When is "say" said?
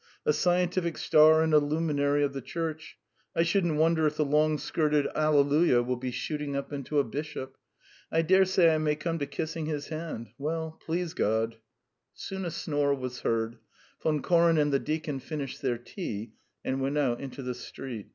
8.45-8.73